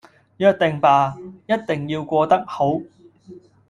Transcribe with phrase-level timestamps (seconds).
[0.37, 1.15] 約定吧......
[1.45, 2.79] 一定要過得好